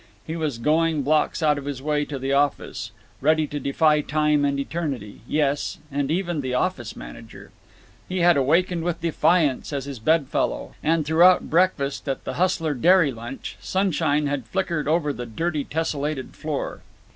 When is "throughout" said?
11.05-11.51